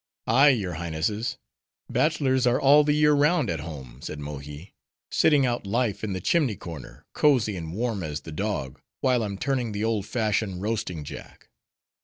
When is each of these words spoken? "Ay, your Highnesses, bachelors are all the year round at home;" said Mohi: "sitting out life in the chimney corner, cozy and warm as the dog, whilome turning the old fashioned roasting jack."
"Ay, 0.25 0.49
your 0.49 0.73
Highnesses, 0.73 1.37
bachelors 1.87 2.47
are 2.47 2.59
all 2.59 2.83
the 2.83 2.93
year 2.95 3.13
round 3.13 3.51
at 3.51 3.59
home;" 3.59 4.01
said 4.01 4.17
Mohi: 4.19 4.73
"sitting 5.11 5.45
out 5.45 5.67
life 5.67 6.03
in 6.03 6.13
the 6.13 6.19
chimney 6.19 6.55
corner, 6.55 7.05
cozy 7.13 7.55
and 7.55 7.71
warm 7.71 8.01
as 8.01 8.21
the 8.21 8.31
dog, 8.31 8.81
whilome 9.03 9.37
turning 9.37 9.73
the 9.73 9.83
old 9.83 10.07
fashioned 10.07 10.59
roasting 10.63 11.03
jack." 11.03 11.49